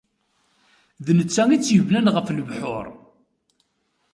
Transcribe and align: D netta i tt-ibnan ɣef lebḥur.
D 1.05 1.07
netta 1.17 1.43
i 1.51 1.57
tt-ibnan 1.59 2.11
ɣef 2.15 2.27
lebḥur. 2.31 2.85